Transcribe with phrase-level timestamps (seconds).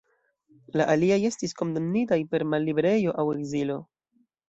[0.81, 3.83] La aliaj estis kondamnitaj per malliberejo aŭ ekzilo.